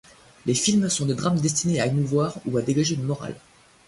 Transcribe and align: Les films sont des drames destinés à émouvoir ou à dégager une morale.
Les 0.47 0.55
films 0.55 0.89
sont 0.89 1.05
des 1.05 1.13
drames 1.13 1.39
destinés 1.39 1.79
à 1.79 1.85
émouvoir 1.85 2.39
ou 2.47 2.57
à 2.57 2.63
dégager 2.63 2.95
une 2.95 3.03
morale. 3.03 3.35